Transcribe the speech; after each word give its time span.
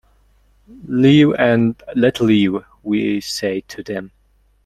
Live 0.87 1.35
and 1.37 1.75
let 1.95 2.19
live, 2.21 2.65
we 2.81 3.21
say 3.21 3.61
to 3.67 3.83
them. 3.83 4.09